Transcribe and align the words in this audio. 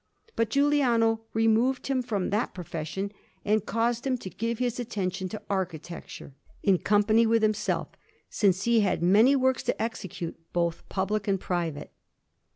But 0.35 0.49
Giuliano 0.49 1.21
removed 1.35 1.85
him 1.85 2.01
from 2.01 2.31
that 2.31 2.55
profession 2.55 3.11
and 3.45 3.63
caused 3.63 4.07
him 4.07 4.17
to 4.17 4.31
give 4.31 4.57
his 4.57 4.79
attention 4.79 5.29
to 5.29 5.41
architecture, 5.47 6.33
in 6.63 6.79
company 6.79 7.27
with 7.27 7.43
himself, 7.43 7.89
since 8.27 8.63
he 8.63 8.79
had 8.79 9.03
many 9.03 9.35
works 9.35 9.61
to 9.61 9.79
execute, 9.79 10.39
both 10.53 10.89
public 10.89 11.27
and 11.27 11.39
private. 11.39 11.91